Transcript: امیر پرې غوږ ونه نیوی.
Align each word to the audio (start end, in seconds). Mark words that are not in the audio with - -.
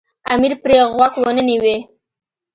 امیر 0.33 0.53
پرې 0.63 0.77
غوږ 0.93 1.13
ونه 1.23 1.43
نیوی. 1.47 1.77